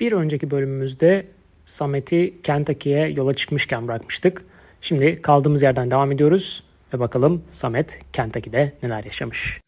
[0.00, 1.26] Bir önceki bölümümüzde
[1.64, 4.44] Samet'i Kentucky'ye yola çıkmışken bırakmıştık.
[4.80, 9.60] Şimdi kaldığımız yerden devam ediyoruz ve bakalım Samet Kentucky'de neler yaşamış.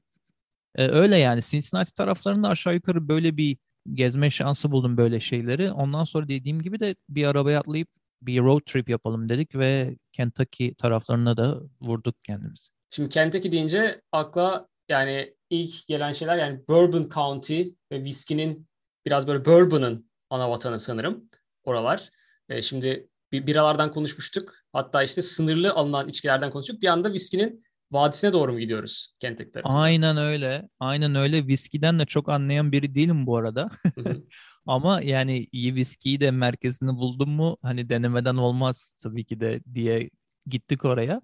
[0.76, 3.56] Ee, öyle yani Cincinnati taraflarında aşağı yukarı böyle bir
[3.94, 5.72] gezme şansı buldum böyle şeyleri.
[5.72, 7.88] Ondan sonra dediğim gibi de bir arabaya atlayıp
[8.22, 12.68] bir road trip yapalım dedik ve Kentucky taraflarına da vurduk kendimizi.
[12.90, 18.68] Şimdi Kentucky deyince akla yani ilk gelen şeyler yani Bourbon County ve viskinin
[19.06, 21.30] biraz böyle bourbon'ın ana vatanı sanırım
[21.64, 22.10] oralar.
[22.48, 24.54] E, şimdi bir biralardan konuşmuştuk.
[24.72, 26.82] Hatta işte sınırlı alınan içkilerden konuştuk.
[26.82, 29.74] Bir anda viskinin vadisine doğru mu gidiyoruz Kentucky tarafında?
[29.74, 30.68] Aynen öyle.
[30.80, 31.46] Aynen öyle.
[31.46, 33.70] Viskiden de çok anlayan biri değilim bu arada.
[34.66, 40.10] Ama yani iyi viskiyi de merkezini buldum mu hani denemeden olmaz tabii ki de diye
[40.46, 41.20] gittik oraya.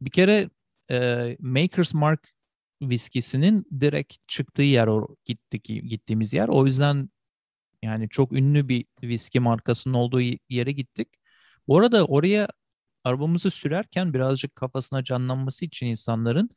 [0.00, 0.50] Bir kere
[0.90, 2.28] e, Maker's Mark
[2.82, 6.48] viskisinin direkt çıktığı yer o gittik gittiğimiz yer.
[6.48, 7.10] O yüzden
[7.84, 11.08] yani çok ünlü bir viski markasının olduğu yere gittik.
[11.68, 12.48] Bu arada oraya
[13.04, 16.50] arabamızı sürerken birazcık kafasına canlanması için insanların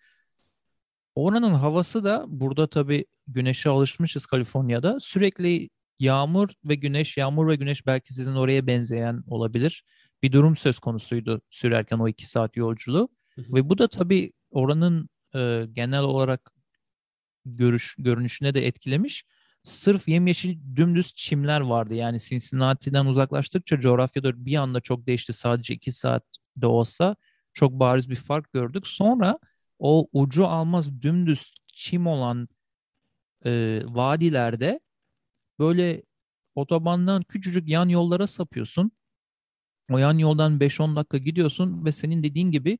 [1.15, 4.99] oranın havası da burada tabii güneşe alışmışız Kaliforniya'da.
[4.99, 5.69] Sürekli
[5.99, 9.83] yağmur ve güneş, yağmur ve güneş belki sizin oraya benzeyen olabilir.
[10.23, 13.09] Bir durum söz konusuydu sürerken o iki saat yolculuğu.
[13.35, 13.55] Hı hı.
[13.55, 16.51] Ve bu da tabii oranın e, genel olarak
[17.45, 19.25] görüş görünüşüne de etkilemiş.
[19.67, 21.93] Sırf yemyeşil dümdüz çimler vardı.
[21.95, 25.33] Yani Cincinnati'den uzaklaştıkça coğrafyada bir anda çok değişti.
[25.33, 26.23] Sadece iki saat
[26.57, 27.15] de olsa
[27.53, 28.87] çok bariz bir fark gördük.
[28.87, 29.37] Sonra
[29.79, 32.49] o ucu almaz dümdüz çim olan
[33.45, 34.79] e, vadilerde
[35.59, 36.03] böyle
[36.55, 38.91] otobandan küçücük yan yollara sapıyorsun.
[39.91, 42.79] O yan yoldan 5-10 dakika gidiyorsun ve senin dediğin gibi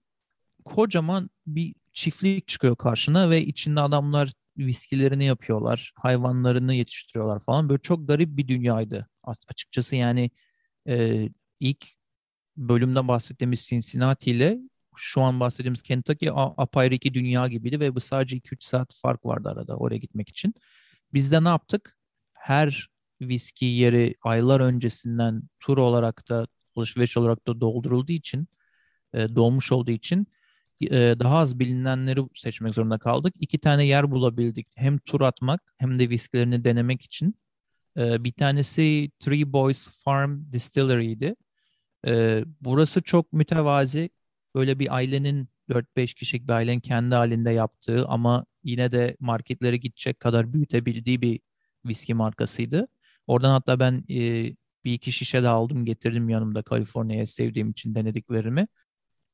[0.66, 7.70] kocaman bir çiftlik çıkıyor karşına ve içinde adamlar viskilerini yapıyorlar, hayvanlarını yetiştiriyorlar falan.
[7.70, 9.08] Böyle çok garip bir dünyaydı
[9.48, 10.32] açıkçası yani
[10.88, 11.88] e, ilk
[12.58, 14.60] bölümde bahsettiğimiz Cincinnati ile
[14.96, 19.50] şu an bahsettiğimiz Kentucky apayrı iki dünya gibiydi ve bu sadece 2-3 saat fark vardı
[19.50, 20.54] arada oraya gitmek için.
[21.14, 21.98] Biz de ne yaptık?
[22.34, 22.90] Her
[23.22, 28.48] viski yeri aylar öncesinden tur olarak da alışveriş olarak da doldurulduğu için
[29.14, 30.28] e, dolmuş olduğu için
[30.82, 33.34] e, daha az bilinenleri seçmek zorunda kaldık.
[33.40, 34.68] İki tane yer bulabildik.
[34.76, 37.36] Hem tur atmak hem de viskilerini denemek için.
[37.98, 41.36] E, bir tanesi Three Boys Farm Distillery'ydi.
[42.08, 44.10] E, burası çok mütevazi.
[44.56, 50.20] Böyle bir ailenin 4-5 kişilik bir ailenin kendi halinde yaptığı ama yine de marketlere gidecek
[50.20, 51.40] kadar büyütebildiği bir
[51.86, 52.88] viski markasıydı.
[53.28, 54.54] Oradan hatta ben e,
[54.86, 58.68] bir iki şişe de aldım getirdim yanımda Kaliforniya'ya sevdiğim için denediklerimi.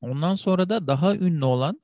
[0.00, 1.80] Ondan sonra da daha ünlü olan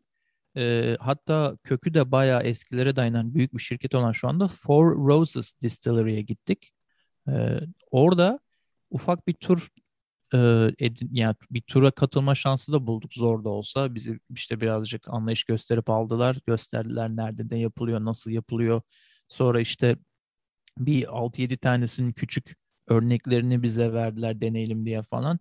[0.57, 5.55] e, hatta kökü de bayağı eskilere dayanan büyük bir şirket olan şu anda Four Roses
[5.63, 6.73] Distillery'e gittik.
[7.29, 7.61] E,
[7.91, 8.41] orada
[8.91, 9.69] ufak bir tur
[10.35, 10.39] e,
[10.79, 13.95] edin, yani bir tura katılma şansı da bulduk zor da olsa.
[13.95, 16.37] Bizi işte birazcık anlayış gösterip aldılar.
[16.47, 18.83] Gösterdiler nerede ne yapılıyor, nasıl yapılıyor.
[19.29, 19.97] Sonra işte
[20.79, 22.57] bir 6-7 tanesinin küçük
[22.89, 25.39] örneklerini bize verdiler deneyelim diye falan.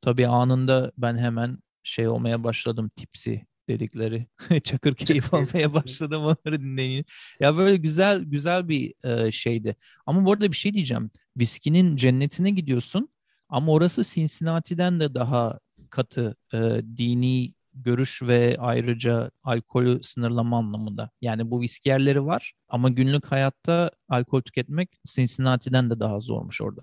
[0.00, 4.26] Tabii anında ben hemen şey olmaya başladım tipsi dedikleri
[4.64, 7.04] çakır keyif almaya başladım onları dinleyin.
[7.40, 9.76] Ya böyle güzel güzel bir e, şeydi.
[10.06, 11.10] Ama bu arada bir şey diyeceğim.
[11.36, 13.08] Viskinin cennetine gidiyorsun
[13.48, 15.58] ama orası Cincinnati'den de daha
[15.90, 16.58] katı e,
[16.96, 21.10] dini görüş ve ayrıca alkolü sınırlama anlamında.
[21.20, 26.82] Yani bu viski yerleri var ama günlük hayatta alkol tüketmek Cincinnati'den de daha zormuş orada.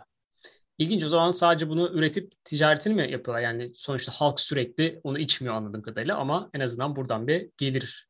[0.80, 3.42] İlginç o zaman sadece bunu üretip ticaretini mi yapıyorlar?
[3.42, 8.10] Yani sonuçta halk sürekli onu içmiyor anladığım kadarıyla ama en azından buradan bir gelir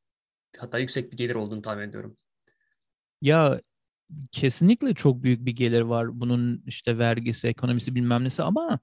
[0.57, 2.17] hatta yüksek bir gelir olduğunu tahmin ediyorum.
[3.21, 3.59] Ya
[4.31, 6.19] kesinlikle çok büyük bir gelir var.
[6.19, 8.79] Bunun işte vergisi, ekonomisi bilmem nesi ama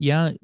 [0.00, 0.34] ya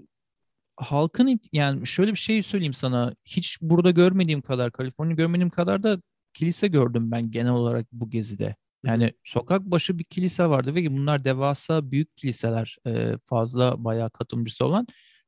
[0.76, 3.14] halkın yani şöyle bir şey söyleyeyim sana.
[3.24, 5.98] Hiç burada görmediğim kadar, Kaliforniya görmediğim kadar da
[6.34, 8.56] kilise gördüm ben genel olarak bu gezide.
[8.84, 12.76] Yani sokak başı bir kilise vardı ve bunlar devasa büyük kiliseler
[13.24, 14.86] fazla bayağı katılımcısı olan.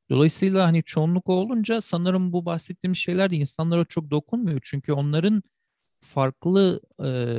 [0.09, 4.59] Dolayısıyla hani çoğunluk olunca sanırım bu bahsettiğim şeyler de insanlara çok dokunmuyor.
[4.63, 5.43] Çünkü onların
[6.01, 6.81] farklı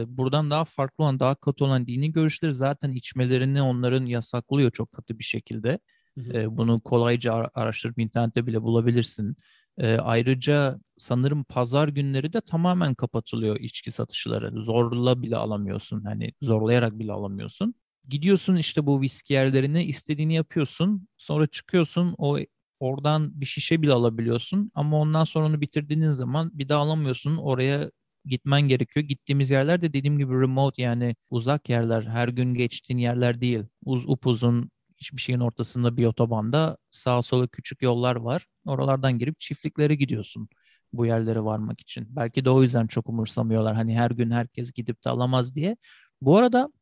[0.08, 5.18] buradan daha farklı olan daha katı olan dini görüşleri zaten içmelerini onların yasaklıyor çok katı
[5.18, 5.78] bir şekilde.
[6.18, 6.56] Hı hı.
[6.56, 9.36] bunu kolayca araştırıp internette bile bulabilirsin.
[9.78, 14.62] E, ayrıca sanırım pazar günleri de tamamen kapatılıyor içki satışları.
[14.62, 16.04] Zorla bile alamıyorsun.
[16.04, 17.74] Hani zorlayarak bile alamıyorsun.
[18.08, 21.08] Gidiyorsun işte bu viski yerlerine istediğini yapıyorsun.
[21.16, 22.38] Sonra çıkıyorsun o
[22.80, 24.70] oradan bir şişe bile alabiliyorsun.
[24.74, 27.36] Ama ondan sonra onu bitirdiğin zaman bir daha alamıyorsun.
[27.36, 27.90] Oraya
[28.24, 29.06] gitmen gerekiyor.
[29.06, 32.02] Gittiğimiz yerler de dediğim gibi remote yani uzak yerler.
[32.02, 33.60] Her gün geçtiğin yerler değil.
[33.84, 38.46] Uz upuzun hiçbir şeyin ortasında bir otobanda sağa sola küçük yollar var.
[38.66, 40.48] Oralardan girip çiftliklere gidiyorsun
[40.92, 42.06] bu yerlere varmak için.
[42.10, 43.74] Belki de o yüzden çok umursamıyorlar.
[43.74, 45.76] Hani her gün herkes gidip de alamaz diye.
[46.20, 46.72] Bu arada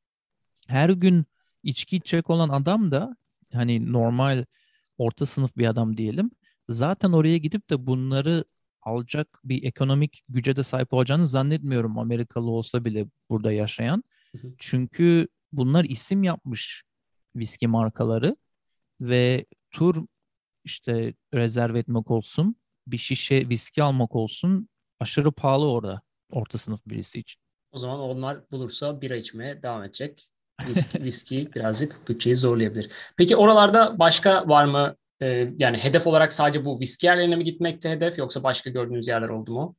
[0.67, 1.27] her gün
[1.63, 3.17] içki içecek olan adam da
[3.53, 4.45] hani normal
[4.99, 6.31] orta sınıf bir adam diyelim.
[6.69, 8.45] Zaten oraya gidip de bunları
[8.83, 14.05] alacak bir ekonomik güce de sahip olacağını zannetmiyorum Amerikalı olsa bile burada yaşayan.
[14.59, 16.83] Çünkü bunlar isim yapmış
[17.37, 18.37] viski markaları
[19.01, 20.07] ve tur
[20.65, 22.57] işte rezerv etmek olsun,
[22.87, 24.69] bir şişe viski almak olsun
[25.01, 27.41] aşırı pahalı orada orta sınıf birisi için.
[27.73, 30.29] O zaman onlar bulursa bira içmeye devam edecek.
[30.67, 32.91] Viski, viski birazcık bütçeyi zorlayabilir.
[33.17, 34.97] Peki oralarda başka var mı?
[35.23, 39.29] Ee, yani hedef olarak sadece bu viski yerlerine mi gitmekte hedef yoksa başka gördüğünüz yerler
[39.29, 39.77] oldu mu?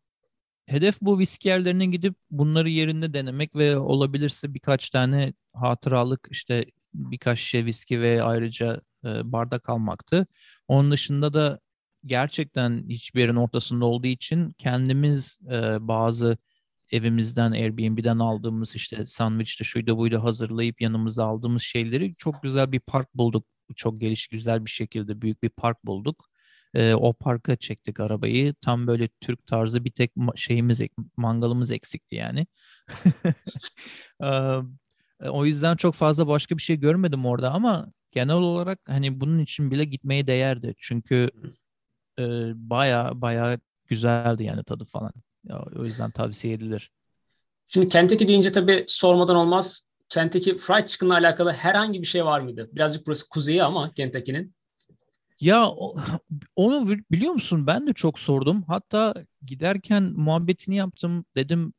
[0.66, 6.66] Hedef bu viski yerlerine gidip bunları yerinde denemek ve olabilirse birkaç tane hatıralık işte
[6.98, 10.26] birkaç şişe viski ve ayrıca e, bardak almaktı.
[10.68, 11.60] Onun dışında da
[12.06, 16.38] gerçekten hiçbir yerin ortasında olduğu için kendimiz e, bazı
[16.92, 23.16] evimizden Airbnb'den aldığımız işte sandviçte şuydu buydu hazırlayıp yanımıza aldığımız şeyleri çok güzel bir park
[23.16, 23.46] bulduk.
[23.76, 26.30] Çok geliş güzel bir şekilde büyük bir park bulduk.
[26.74, 28.54] E, o parka çektik arabayı.
[28.62, 30.82] Tam böyle Türk tarzı bir tek şeyimiz
[31.18, 32.48] mangalımız eksikti yani.
[35.24, 39.72] o yüzden çok fazla başka bir şey görmedim orada ama genel olarak hani bunun için
[39.72, 40.76] bile gitmeye değerdi.
[40.78, 41.30] Çünkü
[42.20, 42.24] e,
[42.56, 45.14] baya baya güzeldi yani tadı falan.
[45.44, 46.92] Ya, o yüzden tavsiye edilir.
[47.68, 49.88] Şimdi Kentucky deyince tabii sormadan olmaz.
[50.10, 52.70] Kentucky Fried Chicken'la alakalı herhangi bir şey var mıydı?
[52.72, 54.56] Birazcık burası kuzeyi ama Kentucky'nin.
[55.40, 55.68] Ya
[56.56, 57.68] onu biliyor musun?
[57.68, 58.64] Ben de çok sordum.
[58.68, 59.14] Hatta
[59.46, 61.26] giderken muhabbetini yaptım.
[61.36, 61.74] Dedim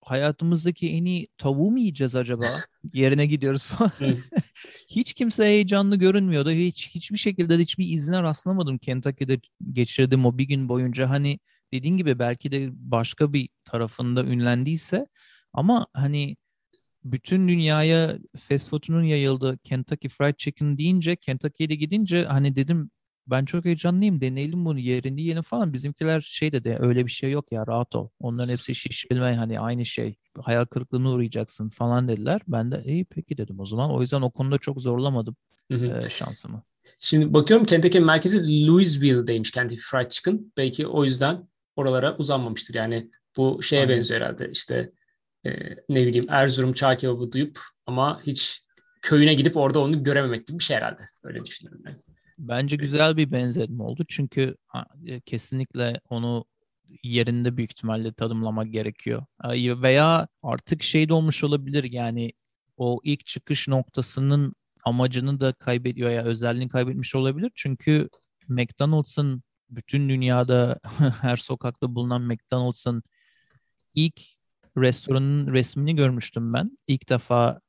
[0.00, 2.46] hayatımızdaki en iyi tavuğu mu yiyeceğiz acaba?
[2.92, 3.92] Yerine gidiyoruz falan.
[4.88, 6.50] hiç kimse heyecanlı görünmüyordu.
[6.50, 9.40] Hiç hiçbir şekilde de hiçbir izine rastlamadım Kentucky'de
[9.72, 11.10] geçirdiğim o bir gün boyunca.
[11.10, 11.38] Hani
[11.72, 15.06] dediğin gibi belki de başka bir tarafında ünlendiyse
[15.52, 16.36] ama hani
[17.04, 22.90] bütün dünyaya fast food'unun yayıldığı Kentucky Fried Chicken deyince Kentucky'ye de gidince hani dedim
[23.30, 25.72] ben çok heyecanlıyım deneyelim bunu yerini yiyelim falan.
[25.72, 28.08] Bizimkiler şey dedi öyle bir şey yok ya rahat ol.
[28.20, 30.16] Onların hepsi şiş bilme hani aynı şey.
[30.40, 32.40] Hayal kırıklığına uğrayacaksın falan dediler.
[32.48, 33.90] Ben de iyi peki dedim o zaman.
[33.90, 35.36] O yüzden o konuda çok zorlamadım
[35.70, 36.62] E, şansımı.
[36.98, 40.52] Şimdi bakıyorum Kentucky merkezi Louisville'deymiş Kentucky Fried Chicken.
[40.56, 42.74] Belki o yüzden oralara uzanmamıştır.
[42.74, 43.96] Yani bu şeye Aynen.
[43.96, 44.92] benziyor herhalde işte
[45.46, 45.50] e,
[45.88, 48.62] ne bileyim Erzurum çağ kebabı duyup ama hiç
[49.02, 51.02] köyüne gidip orada onu görememek gibi bir şey herhalde.
[51.22, 51.96] Öyle düşünüyorum ben.
[52.38, 54.04] Bence güzel bir benzetme oldu.
[54.08, 54.56] Çünkü
[55.06, 56.44] e, kesinlikle onu
[57.02, 59.24] yerinde büyük ihtimalle tadımlamak gerekiyor.
[59.82, 62.32] Veya artık şey de olmuş olabilir yani
[62.76, 64.54] o ilk çıkış noktasının
[64.84, 67.52] amacını da kaybediyor ya özelliğini kaybetmiş olabilir.
[67.54, 68.08] Çünkü
[68.48, 70.80] McDonald's'ın bütün dünyada
[71.20, 73.02] her sokakta bulunan McDonald's'ın
[73.94, 74.20] ilk
[74.78, 76.78] restoranın resmini görmüştüm ben.
[76.86, 77.60] İlk defa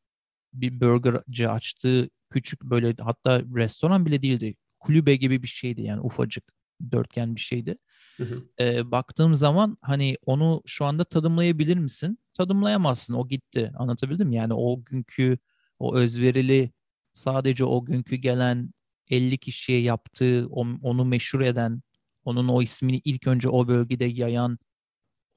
[0.53, 4.55] bir burgerci açtığı küçük böyle hatta restoran bile değildi.
[4.79, 6.43] Kulübe gibi bir şeydi yani ufacık
[6.91, 7.77] dörtgen bir şeydi.
[8.17, 8.35] Hı hı.
[8.59, 12.19] Ee, baktığım zaman hani onu şu anda tadımlayabilir misin?
[12.33, 13.13] Tadımlayamazsın.
[13.13, 13.71] O gitti.
[13.75, 15.37] Anlatabildim Yani o günkü
[15.79, 16.71] o özverili
[17.13, 18.73] sadece o günkü gelen
[19.09, 20.47] 50 kişiye yaptığı
[20.81, 21.81] onu meşhur eden
[22.23, 24.59] onun o ismini ilk önce o bölgede yayan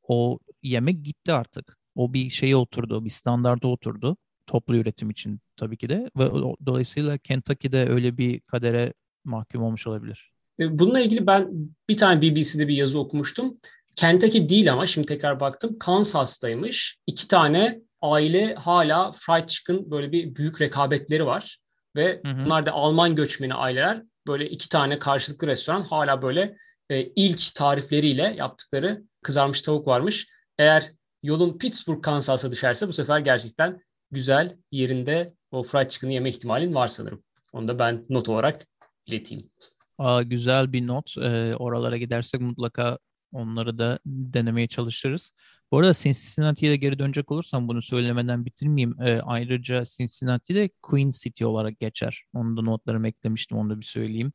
[0.03, 1.79] o yemek gitti artık.
[1.95, 4.17] O bir şeye oturdu, bir standarda oturdu.
[4.47, 6.11] Toplu üretim için tabii ki de.
[6.17, 6.27] Ve
[6.67, 8.93] dolayısıyla Kentucky'de öyle bir kadere
[9.25, 10.33] mahkum olmuş olabilir.
[10.61, 11.49] E, bununla ilgili ben
[11.89, 13.59] bir tane BBC'de bir yazı okumuştum.
[13.97, 15.79] Kentucky değil ama şimdi tekrar baktım.
[15.79, 16.99] Kansas'taymış.
[17.07, 21.59] İki tane aile hala fried chicken böyle bir büyük rekabetleri var.
[21.97, 22.45] Ve hı hı.
[22.45, 24.03] bunlar da Alman göçmeni aileler.
[24.27, 26.57] Böyle iki tane karşılıklı restoran hala böyle
[26.91, 30.29] e, ilk tarifleriyle yaptıkları kızarmış tavuk varmış.
[30.59, 33.81] Eğer yolun Pittsburgh, Kansas'a düşerse bu sefer gerçekten
[34.13, 37.23] güzel yerinde o fried chicken'ı yeme ihtimalin var sanırım.
[37.53, 38.67] Onu da ben not olarak
[39.07, 39.51] ileteyim.
[39.99, 41.15] Aa, güzel bir not.
[41.19, 42.99] Ee, oralara gidersek mutlaka
[43.33, 45.33] onları da denemeye çalışırız.
[45.73, 49.03] Bu arada Cincinnati'ye geri dönecek olursam bunu söylemeden bitirmeyeyim.
[49.03, 52.25] Ee, ayrıca Cincinnati de Queen City olarak geçer.
[52.35, 53.59] Onu da notlarımı eklemiştim.
[53.59, 54.33] Onu da bir söyleyeyim.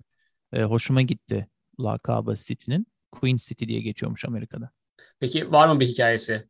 [0.54, 1.48] Ee, hoşuma gitti
[1.80, 2.88] lakabı City'nin.
[3.12, 4.70] Queen City diye geçiyormuş Amerika'da.
[5.20, 6.48] Peki var mı bir hikayesi?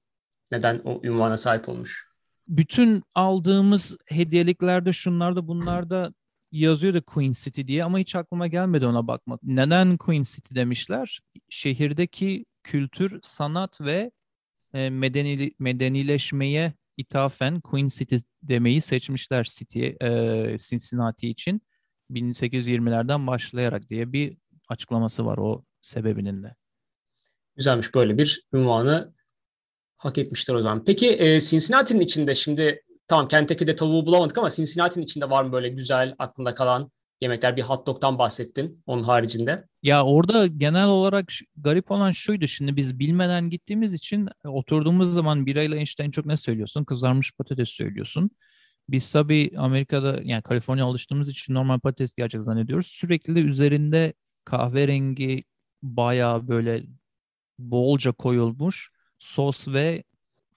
[0.51, 2.07] Neden o ünvana sahip olmuş?
[2.47, 6.13] Bütün aldığımız hediyeliklerde şunlarda bunlarda
[6.51, 9.43] yazıyordu Queen City diye ama hiç aklıma gelmedi ona bakmak.
[9.43, 11.19] Neden Queen City demişler?
[11.49, 14.11] Şehirdeki kültür, sanat ve
[14.73, 21.61] e, medeni, medenileşmeye ithafen Queen City demeyi seçmişler City, e, Cincinnati için
[22.11, 24.37] 1820'lerden başlayarak diye bir
[24.69, 26.55] açıklaması var o sebebinin de.
[27.55, 29.13] Güzelmiş böyle bir ünvanı
[29.97, 30.85] hak etmişler o zaman.
[30.85, 35.69] Peki e, Cincinnati'nin içinde şimdi tamam Kentucky'de tavuğu bulamadık ama Cincinnati'nin içinde var mı böyle
[35.69, 37.57] güzel aklında kalan yemekler?
[37.57, 39.67] Bir hot dog'dan bahsettin onun haricinde.
[39.83, 42.47] Ya orada genel olarak garip olan şuydu.
[42.47, 46.83] Şimdi biz bilmeden gittiğimiz için e, oturduğumuz zaman birayla işte en çok ne söylüyorsun?
[46.83, 48.31] Kızarmış patates söylüyorsun.
[48.89, 52.87] Biz tabii Amerika'da yani Kaliforniya alıştığımız için normal patates gerçek zannediyoruz.
[52.87, 54.13] Sürekli de üzerinde
[54.45, 55.43] kahverengi
[55.83, 56.83] bayağı böyle
[57.59, 60.03] bolca koyulmuş sos ve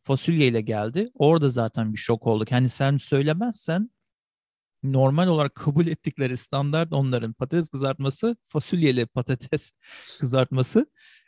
[0.03, 1.11] fasulyeyle geldi.
[1.15, 2.53] Orada zaten bir şok olduk.
[2.53, 3.91] Hani sen söylemezsen
[4.83, 9.73] normal olarak kabul ettikleri standart onların patates kızartması, fasulyeli patates
[10.21, 10.87] kızartması.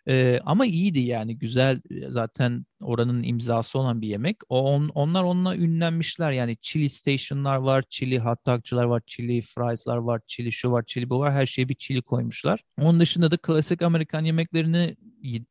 [0.09, 4.37] Ee, ama iyiydi yani güzel zaten oranın imzası olan bir yemek.
[4.49, 9.97] O, on, onlar onunla ünlenmişler yani chili stationlar var, chili hot dogçılar var, chili fries'lar
[9.97, 11.33] var, chili şu var, chili bu var.
[11.33, 12.61] Her şeye bir chili koymuşlar.
[12.81, 14.97] Onun dışında da klasik Amerikan yemeklerini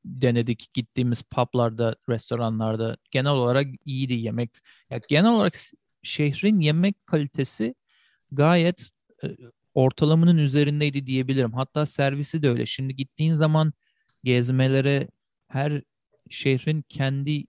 [0.05, 2.97] denedik gittiğimiz publarda, restoranlarda.
[3.11, 4.51] Genel olarak iyiydi yemek.
[4.89, 5.57] Yani genel olarak
[6.03, 7.75] şehrin yemek kalitesi
[8.31, 8.89] gayet
[9.23, 9.27] e,
[9.73, 11.53] ortalamanın üzerindeydi diyebilirim.
[11.53, 12.65] Hatta servisi de öyle.
[12.65, 13.73] Şimdi gittiğin zaman
[14.23, 15.07] gezmelere
[15.47, 15.81] her
[16.29, 17.45] şehrin kendi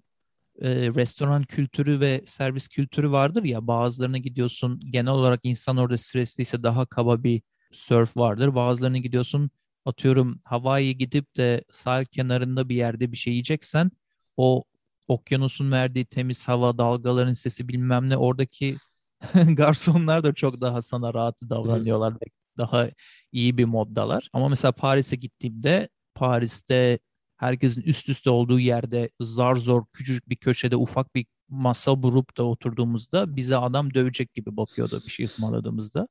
[0.60, 6.62] e, restoran kültürü ve servis kültürü vardır ya bazılarına gidiyorsun genel olarak insan orada stresliyse
[6.62, 8.54] daha kaba bir surf vardır.
[8.54, 9.50] Bazılarına gidiyorsun
[9.84, 13.90] atıyorum Hawaii'ye gidip de sahil kenarında bir yerde bir şey yiyeceksen
[14.36, 14.64] o
[15.08, 18.76] okyanusun verdiği temiz hava, dalgaların sesi bilmem ne oradaki
[19.48, 22.14] garsonlar da çok daha sana rahat davranıyorlar
[22.58, 22.90] daha
[23.32, 24.28] iyi bir moddalar.
[24.32, 26.98] Ama mesela Paris'e gittiğimde Paris'te
[27.36, 32.44] herkesin üst üste olduğu yerde zar zor küçücük bir köşede ufak bir masa vurup da
[32.44, 36.08] oturduğumuzda bize adam dövecek gibi bakıyordu bir şey ısmarladığımızda.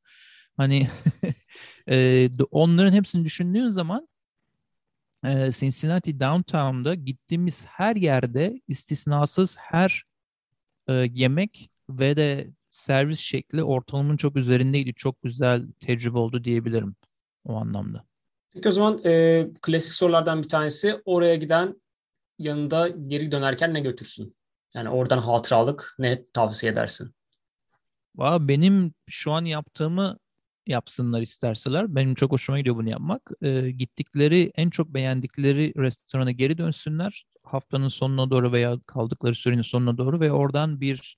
[0.58, 0.88] Hani
[1.90, 4.08] e, onların hepsini düşündüğün zaman
[5.26, 10.04] e, Cincinnati downtown'da gittiğimiz her yerde istisnasız her
[10.88, 14.94] e, yemek ve de servis şekli ortalamanın çok üzerindeydi.
[14.94, 16.96] Çok güzel tecrübe oldu diyebilirim
[17.46, 18.11] o anlamda.
[18.54, 21.82] Peki o zaman e, klasik sorulardan bir tanesi oraya giden
[22.40, 24.36] yanında geri dönerken ne götürsün?
[24.74, 27.16] Yani oradan hatıralık ne tavsiye edersin?
[28.16, 30.18] Valla benim şu an yaptığımı
[30.68, 31.96] yapsınlar isterseler.
[31.96, 33.32] Benim çok hoşuma gidiyor bunu yapmak.
[33.42, 37.24] E, gittikleri, en çok beğendikleri restorana geri dönsünler.
[37.44, 41.18] Haftanın sonuna doğru veya kaldıkları sürenin sonuna doğru ve oradan bir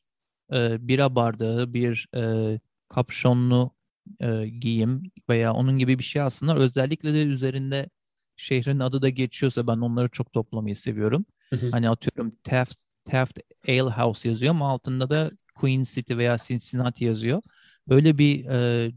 [0.54, 3.72] e, bira bardağı, bir e, kapşonlu
[4.20, 7.90] e, giyim veya onun gibi bir şey aslında özellikle de üzerinde
[8.36, 11.26] şehrin adı da geçiyorsa ben onları çok toplamayı seviyorum.
[11.50, 11.70] Hı hı.
[11.72, 17.42] Hani atıyorum Taft, Taft Ale House yazıyor ama altında da Queen City veya Cincinnati yazıyor.
[17.88, 18.92] Böyle bir e,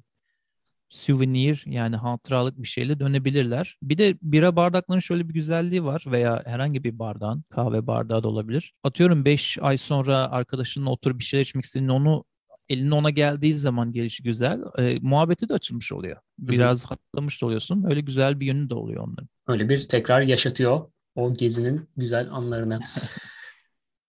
[0.89, 3.79] souvenir yani hatıralık bir şeyle dönebilirler.
[3.83, 8.29] Bir de bira bardaklarının şöyle bir güzelliği var veya herhangi bir bardağın kahve bardağı da
[8.29, 8.75] olabilir.
[8.83, 12.25] Atıyorum 5 ay sonra arkadaşınla oturup bir şeyler içmek istediğinde onu
[12.69, 14.61] elinin ona geldiği zaman gelişi güzel.
[14.79, 16.17] E, muhabbeti de açılmış oluyor.
[16.39, 16.89] Biraz Hı-hı.
[16.89, 17.85] hatırlamış da oluyorsun.
[17.89, 19.29] Öyle güzel bir yönü de oluyor onların.
[19.47, 22.81] Öyle bir tekrar yaşatıyor o gezinin güzel anlarını.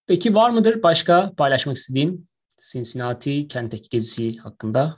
[0.08, 2.30] Peki var mıdır başka paylaşmak istediğin
[2.72, 4.98] Cincinnati Kentucky gezisi hakkında?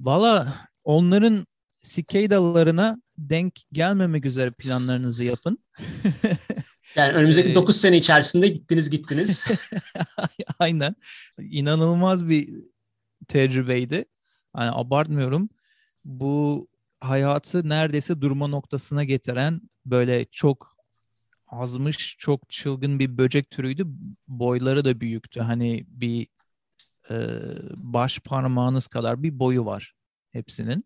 [0.00, 0.54] Valla
[0.84, 1.46] onların
[1.82, 5.58] sikeydalarına denk gelmemek üzere planlarınızı yapın.
[6.96, 9.44] Yani önümüzdeki 9 sene içerisinde gittiniz gittiniz.
[10.58, 10.94] Aynen.
[11.40, 12.48] İnanılmaz bir
[13.30, 14.04] tecrübeydi.
[14.56, 15.48] Yani abartmıyorum.
[16.04, 16.68] Bu
[17.00, 20.76] hayatı neredeyse durma noktasına getiren böyle çok
[21.46, 23.86] azmış, çok çılgın bir böcek türüydü.
[24.28, 25.40] Boyları da büyüktü.
[25.40, 26.28] Hani bir
[27.10, 27.16] e,
[27.76, 29.94] baş parmağınız kadar bir boyu var
[30.32, 30.84] hepsinin.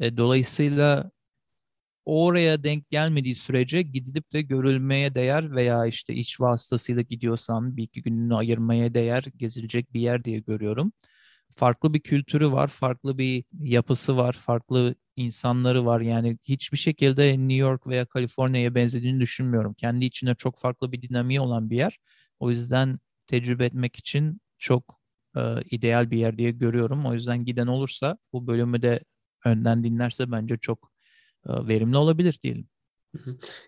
[0.00, 1.10] E, dolayısıyla
[2.04, 8.02] oraya denk gelmediği sürece gidilip de görülmeye değer veya işte iç vasıtasıyla gidiyorsam bir iki
[8.02, 10.92] gününü ayırmaya değer gezilecek bir yer diye görüyorum
[11.54, 16.00] farklı bir kültürü var, farklı bir yapısı var, farklı insanları var.
[16.00, 19.74] Yani hiçbir şekilde New York veya Kaliforniya'ya benzediğini düşünmüyorum.
[19.74, 21.98] Kendi içinde çok farklı bir dinamiği olan bir yer.
[22.40, 25.00] O yüzden tecrübe etmek için çok
[25.36, 25.40] e,
[25.70, 27.06] ideal bir yer diye görüyorum.
[27.06, 29.00] O yüzden giden olursa bu bölümü de
[29.44, 30.92] önden dinlerse bence çok
[31.46, 32.68] e, verimli olabilir diyelim.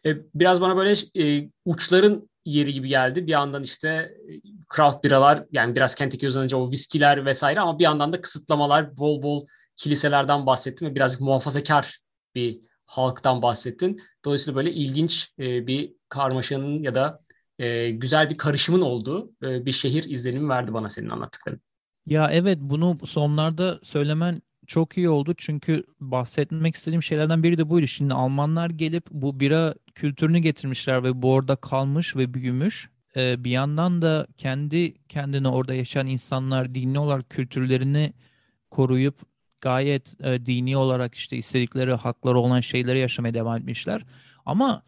[0.07, 3.27] E, biraz bana böyle e, uçların yeri gibi geldi.
[3.27, 4.33] Bir yandan işte e,
[4.77, 9.23] craft biralar yani biraz Kentucky uzanınca o viskiler vesaire ama bir yandan da kısıtlamalar bol
[9.23, 9.47] bol
[9.77, 12.01] kiliselerden bahsettim ve birazcık muhafazakar
[12.35, 14.01] bir halktan bahsettin.
[14.25, 17.21] Dolayısıyla böyle ilginç e, bir karmaşanın ya da
[17.59, 21.61] e, güzel bir karışımın olduğu bir şehir izlenimi verdi bana senin anlattıkların.
[22.07, 27.87] Ya evet bunu sonlarda söylemen çok iyi oldu çünkü bahsetmek istediğim şeylerden biri de buydu.
[27.87, 32.91] Şimdi Almanlar gelip bu bira kültürünü getirmişler ve bu orada kalmış ve büyümüş.
[33.17, 38.13] Ee, bir yandan da kendi kendine orada yaşayan insanlar dini olarak kültürlerini
[38.71, 39.23] koruyup
[39.61, 44.05] gayet e, dini olarak işte istedikleri hakları olan şeyleri yaşamaya devam etmişler.
[44.47, 44.83] Ama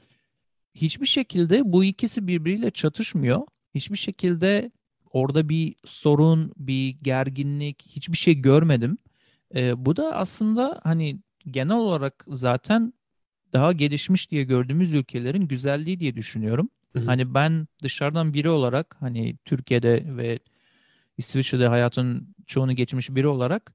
[0.75, 3.41] hiçbir şekilde bu ikisi birbiriyle çatışmıyor.
[3.75, 4.71] Hiçbir şekilde
[5.13, 8.99] orada bir sorun, bir gerginlik, hiçbir şey görmedim.
[9.55, 11.21] E, bu da aslında hani
[11.51, 12.93] genel olarak zaten
[13.53, 16.71] daha gelişmiş diye gördüğümüz ülkelerin güzelliği diye düşünüyorum.
[16.93, 17.05] Hı hı.
[17.05, 20.39] Hani ben dışarıdan biri olarak hani Türkiye'de ve
[21.19, 23.73] İsviçre'de hayatın çoğunu geçmiş biri olarak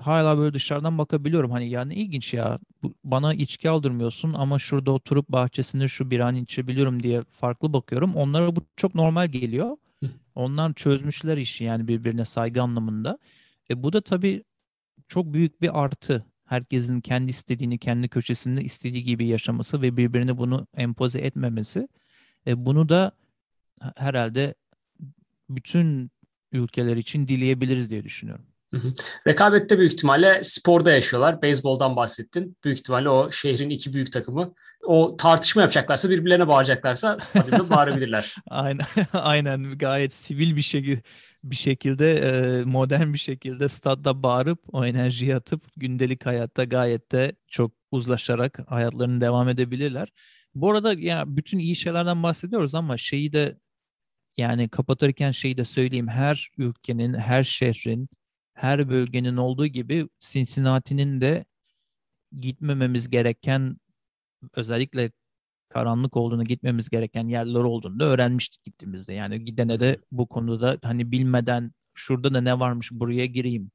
[0.00, 1.50] hala böyle dışarıdan bakabiliyorum.
[1.50, 2.58] Hani ya ne ilginç ya.
[3.04, 8.14] Bana içki aldırmıyorsun ama şurada oturup bahçesinde şu bir an içebiliyorum diye farklı bakıyorum.
[8.14, 9.76] Onlara bu çok normal geliyor.
[10.34, 13.18] Onlar çözmüşler işi yani birbirine saygı anlamında.
[13.70, 14.44] E bu da tabii
[15.08, 16.24] çok büyük bir artı.
[16.44, 21.88] Herkesin kendi istediğini kendi köşesinde istediği gibi yaşaması ve birbirine bunu empoze etmemesi.
[22.46, 23.12] E bunu da
[23.96, 24.54] herhalde
[25.50, 26.10] bütün
[26.52, 28.46] ülkeler için dileyebiliriz diye düşünüyorum.
[29.26, 31.42] Rekabette büyük ihtimalle sporda yaşıyorlar.
[31.42, 32.56] Beyzboldan bahsettin.
[32.64, 38.34] Büyük ihtimalle o şehrin iki büyük takımı o tartışma yapacaklarsa birbirlerine bağıracaklarsa stadyumda bağırabilirler.
[38.50, 41.02] aynen, aynen gayet sivil bir şekilde
[41.44, 47.32] bir şekilde e, modern bir şekilde stadda bağırıp o enerjiyi atıp gündelik hayatta gayet de
[47.48, 50.08] çok uzlaşarak hayatlarını devam edebilirler.
[50.54, 53.58] Bu arada ya bütün iyi şeylerden bahsediyoruz ama şeyi de
[54.36, 56.08] yani kapatırken şeyi de söyleyeyim.
[56.08, 58.08] Her ülkenin, her şehrin
[58.54, 61.44] her bölgenin olduğu gibi Cincinnati'nin de
[62.40, 63.76] gitmememiz gereken
[64.54, 65.12] özellikle
[65.68, 69.12] karanlık olduğunu gitmemiz gereken yerler olduğunu da öğrenmiştik gittiğimizde.
[69.12, 73.70] Yani gidene de bu konuda hani bilmeden şurada da ne varmış buraya gireyim.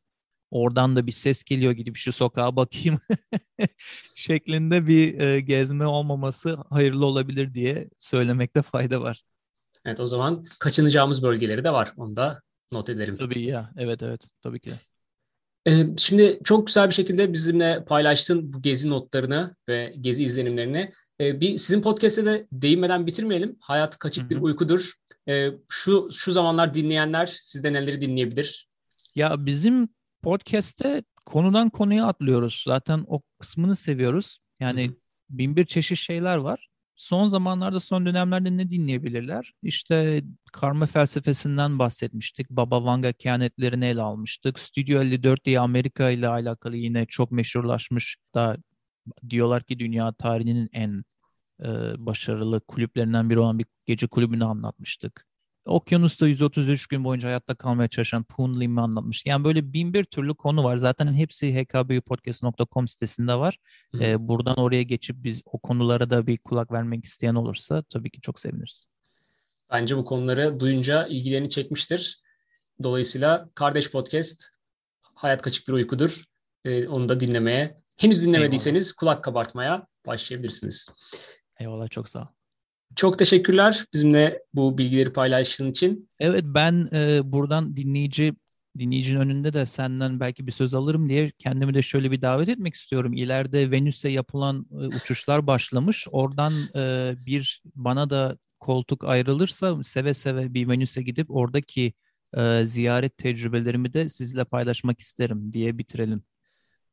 [0.51, 2.99] Oradan da bir ses geliyor gidip şu sokağa bakayım
[4.15, 9.23] şeklinde bir e, gezme olmaması hayırlı olabilir diye söylemekte fayda var.
[9.85, 11.93] Evet o zaman kaçınacağımız bölgeleri de var.
[11.97, 13.15] Onu da not edelim.
[13.15, 13.71] Tabii ya.
[13.77, 14.29] Evet evet.
[14.41, 14.71] Tabii ki.
[15.67, 20.91] Ee, şimdi çok güzel bir şekilde bizimle paylaştın bu gezi notlarını ve gezi izlenimlerini.
[21.21, 23.57] Ee, bir sizin podcast'te de değinmeden bitirmeyelim.
[23.59, 24.29] Hayat kaçık Hı-hı.
[24.29, 24.93] bir uykudur.
[25.29, 28.69] Ee, şu şu zamanlar dinleyenler sizde neleri dinleyebilir?
[29.15, 29.89] Ya bizim
[30.23, 32.63] podcast'te konudan konuya atlıyoruz.
[32.67, 34.39] Zaten o kısmını seviyoruz.
[34.59, 34.95] Yani Hı-hı.
[35.29, 39.53] bin bir çeşit şeyler var son zamanlarda, son dönemlerde ne dinleyebilirler?
[39.63, 42.49] İşte karma felsefesinden bahsetmiştik.
[42.49, 44.59] Baba Vanga kehanetlerini ele almıştık.
[44.59, 48.57] Studio 54 diye Amerika ile alakalı yine çok meşhurlaşmış da
[49.29, 51.03] diyorlar ki dünya tarihinin en
[51.63, 51.67] e,
[52.05, 55.28] başarılı kulüplerinden biri olan bir gece kulübünü anlatmıştık.
[55.69, 59.25] Okyanusta 133 gün boyunca hayatta kalmaya çalışan Poon Lim'i anlatmış.
[59.25, 60.77] Yani böyle bin bir türlü konu var.
[60.77, 63.57] Zaten hepsi hkbpodcast.com sitesinde var.
[63.99, 68.21] Ee, buradan oraya geçip biz o konulara da bir kulak vermek isteyen olursa tabii ki
[68.21, 68.87] çok seviniriz.
[69.71, 72.19] Bence bu konuları duyunca ilgilerini çekmiştir.
[72.83, 74.43] Dolayısıyla Kardeş Podcast
[75.01, 76.23] Hayat Kaçık Bir Uykudur.
[76.65, 78.95] Ee, onu da dinlemeye, henüz dinlemediyseniz Eyvallah.
[78.95, 80.85] kulak kabartmaya başlayabilirsiniz.
[81.59, 82.38] Eyvallah çok sağ ol.
[82.95, 86.09] Çok teşekkürler bizimle bu bilgileri paylaştığın için.
[86.19, 88.33] Evet ben e, buradan dinleyici
[88.79, 92.75] dinleyicinin önünde de senden belki bir söz alırım diye kendimi de şöyle bir davet etmek
[92.75, 93.13] istiyorum.
[93.13, 96.07] İleride Venüs'e yapılan e, uçuşlar başlamış.
[96.11, 101.93] Oradan e, bir bana da koltuk ayrılırsa seve seve bir Venüs'e gidip oradaki
[102.37, 106.23] e, ziyaret tecrübelerimi de sizle paylaşmak isterim diye bitirelim.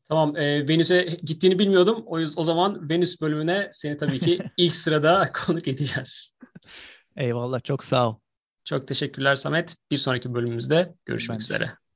[0.08, 2.04] Tamam, e, Venüs'e gittiğini bilmiyordum.
[2.06, 6.36] O, o zaman Venüs bölümüne seni tabii ki ilk sırada konuk edeceğiz.
[7.16, 8.16] Eyvallah, çok sağ ol.
[8.64, 9.76] Çok teşekkürler Samet.
[9.90, 11.76] Bir sonraki bölümümüzde görüşmek ben üzere.